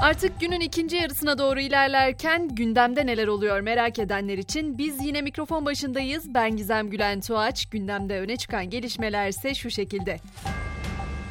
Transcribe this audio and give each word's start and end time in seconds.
Artık 0.00 0.40
günün 0.40 0.60
ikinci 0.60 0.96
yarısına 0.96 1.38
doğru 1.38 1.60
ilerlerken 1.60 2.48
gündemde 2.48 3.06
neler 3.06 3.28
oluyor 3.28 3.60
merak 3.60 3.98
edenler 3.98 4.38
için 4.38 4.78
biz 4.78 5.04
yine 5.04 5.22
mikrofon 5.22 5.66
başındayız. 5.66 6.34
Ben 6.34 6.56
Gizem 6.56 6.90
Gülen 6.90 7.20
Tuğaç. 7.20 7.66
Gündemde 7.66 8.20
öne 8.20 8.36
çıkan 8.36 8.70
gelişmeler 8.70 9.28
ise 9.28 9.54
şu 9.54 9.70
şekilde. 9.70 10.16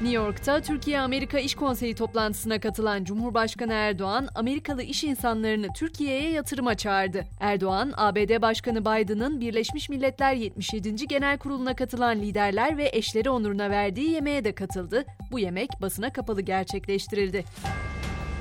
New 0.02 0.16
York'ta 0.16 0.62
Türkiye-Amerika 0.62 1.40
İş 1.40 1.56
Konseyi 1.56 1.96
toplantısına 1.96 2.60
katılan 2.60 3.04
Cumhurbaşkanı 3.04 3.74
Erdoğan, 3.74 4.28
Amerikalı 4.36 4.84
iş 4.84 5.04
insanlarını 5.04 5.68
Türkiye'ye 5.76 6.30
yatırıma 6.30 6.76
çağırdı. 6.76 7.24
Erdoğan, 7.40 7.94
ABD 7.98 8.42
Başkanı 8.42 8.82
Biden'ın 8.82 9.42
Birleşmiş 9.42 9.90
Milletler 9.90 10.34
77. 10.34 11.08
Genel 11.08 11.38
Kurulu'na 11.38 11.76
katılan 11.76 12.20
liderler 12.20 12.78
ve 12.78 12.90
eşleri 12.94 13.30
onuruna 13.30 13.70
verdiği 13.70 14.12
yemeğe 14.12 14.44
de 14.44 14.56
katıldı. 14.56 15.06
Bu 15.32 15.40
yemek 15.40 15.70
basına 15.82 16.14
kapalı 16.14 16.42
gerçekleştirildi. 16.42 17.44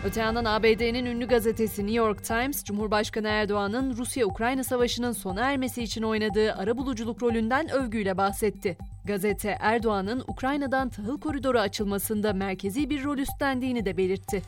Öte 0.06 0.20
yandan 0.20 0.44
ABD'nin 0.44 1.06
ünlü 1.06 1.28
gazetesi 1.28 1.82
New 1.82 1.96
York 1.96 2.24
Times, 2.24 2.64
Cumhurbaşkanı 2.64 3.28
Erdoğan'ın 3.28 3.96
Rusya-Ukrayna 3.96 4.64
savaşının 4.64 5.12
sona 5.12 5.40
ermesi 5.40 5.82
için 5.82 6.02
oynadığı 6.02 6.54
arabuluculuk 6.54 7.22
rolünden 7.22 7.70
övgüyle 7.70 8.16
bahsetti. 8.16 8.76
Gazete 9.04 9.56
Erdoğan'ın 9.60 10.24
Ukrayna'dan 10.26 10.88
tahıl 10.88 11.20
koridoru 11.20 11.58
açılmasında 11.58 12.32
merkezi 12.32 12.90
bir 12.90 13.04
rol 13.04 13.18
üstlendiğini 13.18 13.84
de 13.84 13.96
belirtti. 13.96 14.42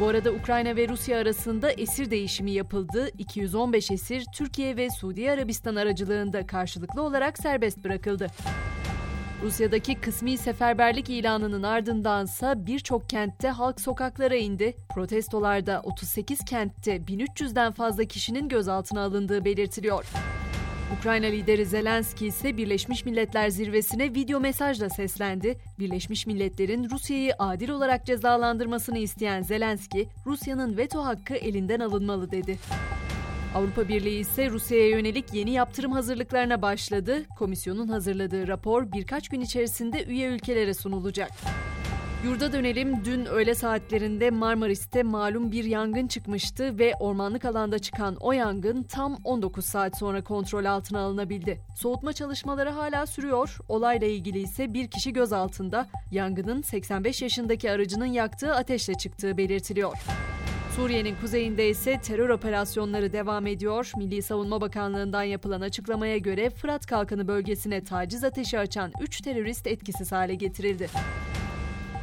Bu 0.00 0.08
arada 0.08 0.32
Ukrayna 0.32 0.76
ve 0.76 0.88
Rusya 0.88 1.18
arasında 1.18 1.72
esir 1.72 2.10
değişimi 2.10 2.50
yapıldı. 2.50 3.10
215 3.18 3.90
esir 3.90 4.24
Türkiye 4.34 4.76
ve 4.76 4.90
Suudi 4.90 5.30
Arabistan 5.30 5.76
aracılığında 5.76 6.46
karşılıklı 6.46 7.02
olarak 7.02 7.38
serbest 7.38 7.84
bırakıldı. 7.84 8.26
Rusya'daki 9.42 9.94
kısmi 9.94 10.38
seferberlik 10.38 11.10
ilanının 11.10 11.62
ardındansa 11.62 12.66
birçok 12.66 13.10
kentte 13.10 13.48
halk 13.48 13.80
sokaklara 13.80 14.36
indi. 14.36 14.76
Protestolarda 14.94 15.80
38 15.84 16.44
kentte 16.44 16.96
1300'den 16.96 17.72
fazla 17.72 18.04
kişinin 18.04 18.48
gözaltına 18.48 19.00
alındığı 19.00 19.44
belirtiliyor. 19.44 20.06
Ukrayna 20.98 21.26
lideri 21.26 21.66
Zelenski 21.66 22.26
ise 22.26 22.56
Birleşmiş 22.56 23.04
Milletler 23.04 23.48
zirvesine 23.48 24.14
video 24.14 24.40
mesajla 24.40 24.90
seslendi. 24.90 25.58
Birleşmiş 25.78 26.26
Milletler'in 26.26 26.90
Rusya'yı 26.90 27.32
adil 27.38 27.68
olarak 27.68 28.06
cezalandırmasını 28.06 28.98
isteyen 28.98 29.42
Zelenski, 29.42 30.08
Rusya'nın 30.26 30.76
veto 30.76 31.04
hakkı 31.04 31.34
elinden 31.34 31.80
alınmalı 31.80 32.30
dedi. 32.30 32.58
Avrupa 33.56 33.88
Birliği 33.88 34.18
ise 34.18 34.50
Rusya'ya 34.50 34.88
yönelik 34.88 35.34
yeni 35.34 35.50
yaptırım 35.50 35.92
hazırlıklarına 35.92 36.62
başladı. 36.62 37.24
Komisyonun 37.38 37.88
hazırladığı 37.88 38.48
rapor 38.48 38.92
birkaç 38.92 39.28
gün 39.28 39.40
içerisinde 39.40 40.04
üye 40.04 40.28
ülkelere 40.28 40.74
sunulacak. 40.74 41.30
Yurda 42.24 42.52
dönelim. 42.52 43.04
Dün 43.04 43.24
öğle 43.24 43.54
saatlerinde 43.54 44.30
Marmaris'te 44.30 45.02
malum 45.02 45.52
bir 45.52 45.64
yangın 45.64 46.06
çıkmıştı 46.06 46.78
ve 46.78 46.92
ormanlık 47.00 47.44
alanda 47.44 47.78
çıkan 47.78 48.16
o 48.20 48.32
yangın 48.32 48.82
tam 48.82 49.18
19 49.24 49.64
saat 49.64 49.98
sonra 49.98 50.24
kontrol 50.24 50.64
altına 50.64 51.00
alınabildi. 51.00 51.60
Soğutma 51.76 52.12
çalışmaları 52.12 52.70
hala 52.70 53.06
sürüyor. 53.06 53.58
Olayla 53.68 54.06
ilgili 54.06 54.38
ise 54.38 54.74
bir 54.74 54.90
kişi 54.90 55.12
gözaltında. 55.12 55.88
Yangının 56.12 56.62
85 56.62 57.22
yaşındaki 57.22 57.70
aracının 57.70 58.06
yaktığı 58.06 58.54
ateşle 58.54 58.94
çıktığı 58.94 59.36
belirtiliyor. 59.36 59.98
Suriye'nin 60.76 61.16
kuzeyinde 61.20 61.68
ise 61.68 62.00
terör 62.00 62.28
operasyonları 62.28 63.12
devam 63.12 63.46
ediyor. 63.46 63.90
Milli 63.96 64.22
Savunma 64.22 64.60
Bakanlığı'ndan 64.60 65.22
yapılan 65.22 65.60
açıklamaya 65.60 66.18
göre 66.18 66.50
Fırat 66.50 66.86
Kalkanı 66.86 67.28
bölgesine 67.28 67.84
taciz 67.84 68.24
ateşi 68.24 68.58
açan 68.58 68.92
3 69.00 69.20
terörist 69.20 69.66
etkisiz 69.66 70.12
hale 70.12 70.34
getirildi. 70.34 70.88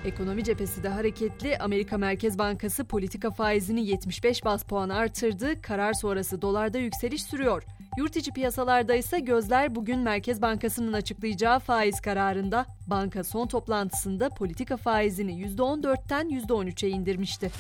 Ekonomi 0.06 0.44
cephesi 0.44 0.84
de 0.84 0.90
hareketli. 0.90 1.58
Amerika 1.58 1.98
Merkez 1.98 2.38
Bankası 2.38 2.86
politika 2.86 3.32
faizini 3.32 3.88
75 3.88 4.46
bas 4.46 4.64
puan 4.64 4.90
artırdı. 4.90 5.62
Karar 5.62 5.94
sonrası 5.94 6.42
dolarda 6.42 6.78
yükseliş 6.78 7.24
sürüyor. 7.24 7.64
Yurt 7.98 8.16
içi 8.16 8.32
piyasalarda 8.32 8.96
ise 8.96 9.20
gözler 9.20 9.76
bugün 9.76 10.00
Merkez 10.00 10.42
Bankası'nın 10.42 10.94
açıklayacağı 10.94 11.60
faiz 11.60 12.02
kararında. 12.02 12.66
Banka 12.88 13.24
son 13.24 13.48
toplantısında 13.48 14.30
politika 14.30 14.78
faizini 14.78 15.46
%14'ten 15.46 16.30
%13'e 16.30 16.90
indirmişti. 16.90 17.52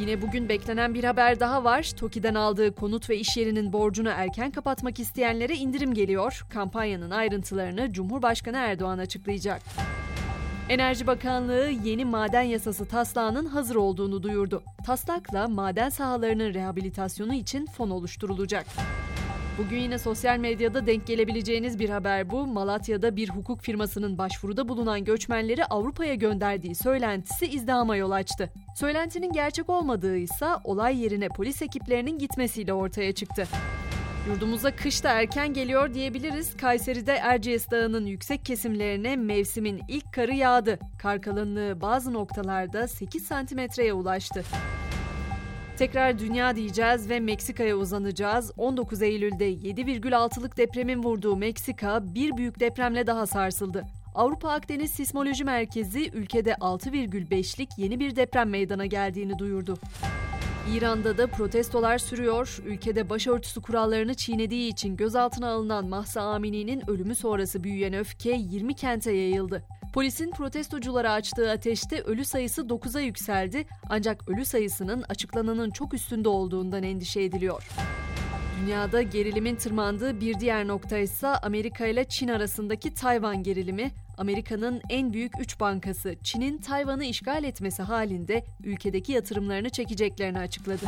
Yine 0.00 0.22
bugün 0.22 0.48
beklenen 0.48 0.94
bir 0.94 1.04
haber 1.04 1.40
daha 1.40 1.64
var. 1.64 1.92
TOKİ'den 1.96 2.34
aldığı 2.34 2.74
konut 2.74 3.10
ve 3.10 3.18
iş 3.18 3.36
yerinin 3.36 3.72
borcunu 3.72 4.08
erken 4.08 4.50
kapatmak 4.50 5.00
isteyenlere 5.00 5.56
indirim 5.56 5.94
geliyor. 5.94 6.46
Kampanyanın 6.52 7.10
ayrıntılarını 7.10 7.92
Cumhurbaşkanı 7.92 8.56
Erdoğan 8.56 8.98
açıklayacak. 8.98 9.62
Enerji 10.68 11.06
Bakanlığı 11.06 11.70
yeni 11.84 12.04
maden 12.04 12.42
yasası 12.42 12.86
taslağının 12.86 13.46
hazır 13.46 13.76
olduğunu 13.76 14.22
duyurdu. 14.22 14.62
Taslakla 14.86 15.48
maden 15.48 15.88
sahalarının 15.88 16.54
rehabilitasyonu 16.54 17.34
için 17.34 17.66
fon 17.66 17.90
oluşturulacak. 17.90 18.66
Bugün 19.58 19.78
yine 19.78 19.98
sosyal 19.98 20.38
medyada 20.38 20.86
denk 20.86 21.06
gelebileceğiniz 21.06 21.78
bir 21.78 21.88
haber 21.88 22.30
bu. 22.30 22.46
Malatya'da 22.46 23.16
bir 23.16 23.28
hukuk 23.28 23.60
firmasının 23.60 24.18
başvuruda 24.18 24.68
bulunan 24.68 25.04
göçmenleri 25.04 25.64
Avrupa'ya 25.64 26.14
gönderdiği 26.14 26.74
söylentisi 26.74 27.46
izdihama 27.46 27.96
yol 27.96 28.10
açtı. 28.10 28.52
Söylentinin 28.76 29.32
gerçek 29.32 29.68
olmadığı 29.68 30.16
ise 30.16 30.46
olay 30.64 31.02
yerine 31.02 31.28
polis 31.28 31.62
ekiplerinin 31.62 32.18
gitmesiyle 32.18 32.72
ortaya 32.72 33.12
çıktı. 33.12 33.48
Yurdumuza 34.28 34.76
kış 34.76 35.04
da 35.04 35.12
erken 35.12 35.52
geliyor 35.52 35.94
diyebiliriz. 35.94 36.56
Kayseri'de 36.56 37.12
Erciyes 37.12 37.70
Dağı'nın 37.70 38.06
yüksek 38.06 38.44
kesimlerine 38.44 39.16
mevsimin 39.16 39.82
ilk 39.88 40.12
karı 40.12 40.34
yağdı. 40.34 40.78
Kar 40.98 41.22
kalınlığı 41.22 41.80
bazı 41.80 42.12
noktalarda 42.12 42.88
8 42.88 43.26
santimetreye 43.26 43.92
ulaştı. 43.92 44.44
Tekrar 45.78 46.18
dünya 46.18 46.56
diyeceğiz 46.56 47.08
ve 47.08 47.20
Meksika'ya 47.20 47.76
uzanacağız. 47.76 48.52
19 48.56 49.02
Eylül'de 49.02 49.52
7,6'lık 49.52 50.56
depremin 50.56 51.02
vurduğu 51.02 51.36
Meksika 51.36 52.14
bir 52.14 52.36
büyük 52.36 52.60
depremle 52.60 53.06
daha 53.06 53.26
sarsıldı. 53.26 53.84
Avrupa 54.14 54.50
Akdeniz 54.50 54.90
Sismoloji 54.90 55.44
Merkezi 55.44 56.10
ülkede 56.10 56.52
6,5'lik 56.52 57.68
yeni 57.76 58.00
bir 58.00 58.16
deprem 58.16 58.50
meydana 58.50 58.86
geldiğini 58.86 59.38
duyurdu. 59.38 59.78
İran'da 60.76 61.18
da 61.18 61.26
protestolar 61.26 61.98
sürüyor. 61.98 62.58
Ülkede 62.66 63.10
başörtüsü 63.10 63.62
kurallarını 63.62 64.14
çiğnediği 64.14 64.72
için 64.72 64.96
gözaltına 64.96 65.48
alınan 65.48 65.86
Mahsa 65.88 66.22
Amini'nin 66.22 66.90
ölümü 66.90 67.14
sonrası 67.14 67.64
büyüyen 67.64 67.94
öfke 67.94 68.30
20 68.30 68.74
kente 68.74 69.12
yayıldı. 69.12 69.62
Polisin 69.94 70.30
protestoculara 70.30 71.12
açtığı 71.12 71.50
ateşte 71.50 72.02
ölü 72.02 72.24
sayısı 72.24 72.62
9'a 72.62 73.00
yükseldi 73.00 73.66
ancak 73.90 74.28
ölü 74.28 74.44
sayısının 74.44 75.04
açıklananın 75.08 75.70
çok 75.70 75.94
üstünde 75.94 76.28
olduğundan 76.28 76.82
endişe 76.82 77.22
ediliyor. 77.22 77.68
Dünyada 78.60 79.02
gerilimin 79.02 79.56
tırmandığı 79.56 80.20
bir 80.20 80.40
diğer 80.40 80.66
nokta 80.66 80.98
ise 80.98 81.28
Amerika 81.28 81.86
ile 81.86 82.04
Çin 82.04 82.28
arasındaki 82.28 82.94
Tayvan 82.94 83.42
gerilimi. 83.42 83.90
Amerika'nın 84.18 84.80
en 84.90 85.12
büyük 85.12 85.40
üç 85.40 85.60
bankası 85.60 86.16
Çin'in 86.22 86.58
Tayvan'ı 86.58 87.04
işgal 87.04 87.44
etmesi 87.44 87.82
halinde 87.82 88.44
ülkedeki 88.64 89.12
yatırımlarını 89.12 89.70
çekeceklerini 89.70 90.38
açıkladı. 90.38 90.86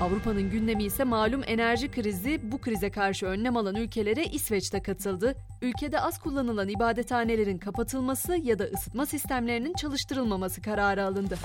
Avrupa'nın 0.00 0.50
gündemi 0.50 0.84
ise 0.84 1.04
malum 1.04 1.42
enerji 1.46 1.90
krizi. 1.90 2.40
Bu 2.42 2.58
krize 2.58 2.90
karşı 2.90 3.26
önlem 3.26 3.56
alan 3.56 3.74
ülkelere 3.74 4.24
İsveç'te 4.24 4.82
katıldı. 4.82 5.34
Ülkede 5.62 6.00
az 6.00 6.18
kullanılan 6.18 6.68
ibadethanelerin 6.68 7.58
kapatılması 7.58 8.36
ya 8.36 8.58
da 8.58 8.64
ısıtma 8.64 9.06
sistemlerinin 9.06 9.72
çalıştırılmaması 9.72 10.62
kararı 10.62 11.04
alındı. 11.04 11.38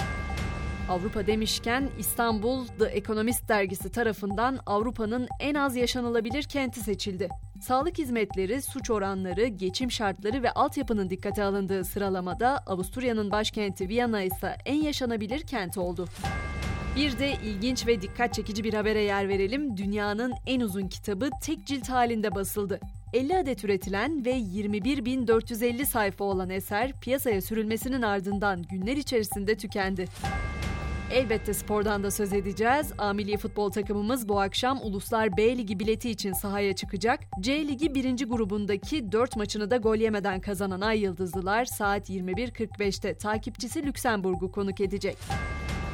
Avrupa 0.90 1.28
demişken 1.28 1.90
İstanbul 2.00 2.68
The 2.68 2.86
Economist 2.86 3.50
dergisi 3.50 3.92
tarafından 3.92 4.60
Avrupa'nın 4.66 5.28
en 5.40 5.56
az 5.56 5.76
yaşanılabilir 5.76 6.44
kenti 6.44 6.80
seçildi. 6.80 7.30
Sağlık 7.62 7.98
hizmetleri, 7.98 8.62
suç 8.62 8.90
oranları, 8.90 9.48
geçim 9.48 9.92
şartları 9.92 10.44
ve 10.44 10.52
altyapının 10.52 11.10
dikkate 11.10 11.44
alındığı 11.44 11.84
sıralamada 11.84 12.58
Avusturya'nın 12.68 13.32
başkenti 13.32 13.90
Viyana 13.90 14.22
ise 14.22 14.56
en 14.66 14.76
yaşanabilir 14.76 15.42
kent 15.42 15.78
oldu. 15.78 16.08
Bir 16.96 17.20
de 17.20 17.34
ilginç 17.44 17.88
ve 17.88 18.02
dikkat 18.02 18.34
çekici 18.34 18.64
bir 18.64 18.74
habere 18.74 19.02
yer 19.02 19.30
verelim. 19.30 19.78
Dünyanın 19.78 20.34
en 20.48 20.62
uzun 20.62 20.88
kitabı 20.88 21.30
tek 21.44 21.66
cilt 21.68 21.90
halinde 21.90 22.36
basıldı. 22.36 22.80
50 23.14 23.38
adet 23.38 23.64
üretilen 23.64 24.26
ve 24.26 24.32
21.450 24.32 25.86
sayfa 25.86 26.24
olan 26.24 26.50
eser 26.50 27.00
piyasaya 27.02 27.42
sürülmesinin 27.42 28.02
ardından 28.02 28.64
günler 28.64 28.98
içerisinde 28.98 29.58
tükendi. 29.58 30.08
Elbette 31.14 31.54
spordan 31.54 32.04
da 32.04 32.12
söz 32.12 32.34
edeceğiz. 32.34 32.94
A 32.98 33.14
milli 33.14 33.38
futbol 33.38 33.72
takımımız 33.72 34.30
bu 34.30 34.42
akşam 34.42 34.80
Uluslar 34.84 35.38
B 35.38 35.58
Ligi 35.58 35.80
bileti 35.80 36.10
için 36.10 36.34
sahaya 36.34 36.76
çıkacak. 36.76 37.20
C 37.40 37.68
Ligi 37.68 37.96
birinci 37.96 38.26
grubundaki 38.26 39.12
4 39.12 39.36
maçını 39.36 39.72
da 39.72 39.78
gol 39.78 39.96
yemeden 39.96 40.42
kazanan 40.42 40.82
Ay 40.82 41.00
Yıldızlılar 41.00 41.66
saat 41.66 42.10
21.45'te 42.10 43.18
takipçisi 43.18 43.84
Lüksemburg'u 43.84 44.52
konuk 44.52 44.82
edecek. 44.82 45.18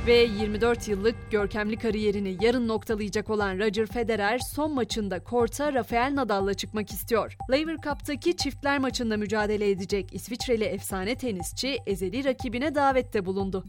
Ve 0.07 0.13
24 0.13 0.87
yıllık 0.87 1.15
görkemli 1.31 1.77
kariyerini 1.77 2.37
yarın 2.41 2.67
noktalayacak 2.67 3.29
olan 3.29 3.59
Roger 3.59 3.85
Federer 3.85 4.39
son 4.39 4.73
maçında 4.73 5.23
korta 5.23 5.73
Rafael 5.73 6.15
Nadal'la 6.15 6.53
çıkmak 6.53 6.91
istiyor. 6.91 7.37
Laver 7.49 7.77
Cup'taki 7.77 8.37
çiftler 8.37 8.79
maçında 8.79 9.17
mücadele 9.17 9.69
edecek 9.69 10.13
İsviçreli 10.13 10.63
efsane 10.63 11.15
tenisçi 11.15 11.77
ezeli 11.85 12.23
rakibine 12.23 12.75
davette 12.75 13.25
bulundu. 13.25 13.65